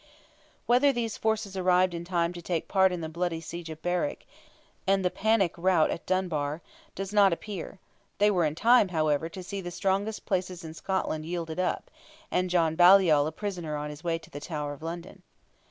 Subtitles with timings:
[0.65, 4.25] Whether these forces arrived in time to take part in the bloody siege of Berwick,
[4.87, 6.63] and the panic route at Dunbar,
[6.95, 7.77] does not appear;
[8.17, 11.91] they were in time, however, to see the strongest places in Scotland yielded up,
[12.31, 15.21] and John Baliol a prisoner on his way to the Tower of London.